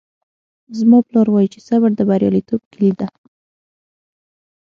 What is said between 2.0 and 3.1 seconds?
بریالیتوب کیلي ده